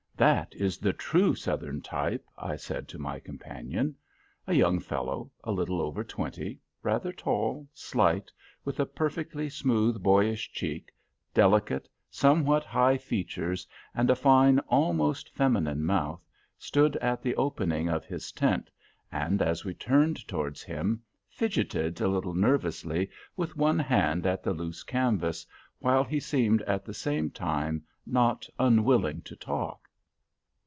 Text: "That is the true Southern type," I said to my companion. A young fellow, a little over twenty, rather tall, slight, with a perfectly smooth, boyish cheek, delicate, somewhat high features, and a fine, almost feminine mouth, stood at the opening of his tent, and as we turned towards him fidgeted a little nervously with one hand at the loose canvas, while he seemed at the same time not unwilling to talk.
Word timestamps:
"That 0.17 0.53
is 0.53 0.77
the 0.77 0.93
true 0.93 1.33
Southern 1.33 1.81
type," 1.81 2.23
I 2.37 2.55
said 2.55 2.87
to 2.89 2.99
my 2.99 3.19
companion. 3.19 3.95
A 4.45 4.53
young 4.53 4.79
fellow, 4.79 5.31
a 5.43 5.51
little 5.51 5.81
over 5.81 6.03
twenty, 6.03 6.59
rather 6.83 7.11
tall, 7.11 7.67
slight, 7.73 8.31
with 8.63 8.79
a 8.79 8.85
perfectly 8.85 9.49
smooth, 9.49 10.03
boyish 10.03 10.51
cheek, 10.51 10.91
delicate, 11.33 11.89
somewhat 12.11 12.63
high 12.63 12.99
features, 12.99 13.65
and 13.95 14.11
a 14.11 14.15
fine, 14.15 14.59
almost 14.69 15.33
feminine 15.33 15.83
mouth, 15.83 16.23
stood 16.59 16.95
at 16.97 17.23
the 17.23 17.35
opening 17.35 17.89
of 17.89 18.05
his 18.05 18.31
tent, 18.31 18.69
and 19.11 19.41
as 19.41 19.65
we 19.65 19.73
turned 19.73 20.27
towards 20.27 20.61
him 20.61 21.01
fidgeted 21.31 21.99
a 21.99 22.07
little 22.07 22.35
nervously 22.35 23.09
with 23.35 23.57
one 23.57 23.79
hand 23.79 24.27
at 24.27 24.43
the 24.43 24.53
loose 24.53 24.83
canvas, 24.83 25.47
while 25.79 26.03
he 26.03 26.19
seemed 26.19 26.61
at 26.63 26.85
the 26.85 26.93
same 26.93 27.31
time 27.31 27.83
not 28.05 28.47
unwilling 28.59 29.23
to 29.23 29.35
talk. 29.35 29.87